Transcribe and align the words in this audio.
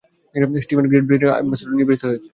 Steven 0.63 0.85
Great 0.89 1.05
ব্রিটেনের 1.07 1.33
ambassador 1.33 1.77
নির্বাচিত 1.79 2.03
হয়েছে! 2.05 2.29